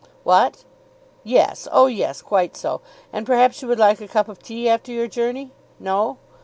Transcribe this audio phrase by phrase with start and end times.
[0.23, 0.63] "What?
[1.23, 1.67] Yes.
[1.71, 2.23] Oh, yes.
[2.23, 2.81] Quite so.
[3.13, 5.51] And perhaps you would like a cup of tea after your journey?
[5.79, 6.17] No?